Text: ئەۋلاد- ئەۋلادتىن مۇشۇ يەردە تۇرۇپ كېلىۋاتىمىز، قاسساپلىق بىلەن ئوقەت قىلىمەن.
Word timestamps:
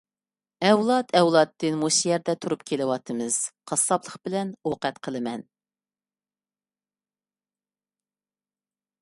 ئەۋلاد- 0.67 1.11
ئەۋلادتىن 1.17 1.75
مۇشۇ 1.81 2.07
يەردە 2.11 2.35
تۇرۇپ 2.45 2.63
كېلىۋاتىمىز، 2.71 3.37
قاسساپلىق 3.73 4.17
بىلەن 4.29 4.55
ئوقەت 4.71 4.99
قىلىمەن. 5.09 5.47